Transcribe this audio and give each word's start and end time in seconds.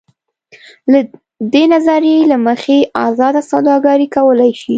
دې 1.53 1.63
نظریې 1.73 2.19
له 2.31 2.37
مخې 2.47 2.77
ازاده 3.07 3.41
سوداګري 3.51 4.07
کولای 4.15 4.51
شي. 4.61 4.69